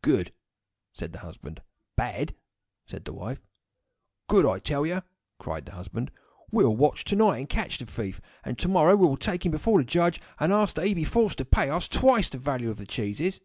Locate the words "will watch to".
6.64-7.16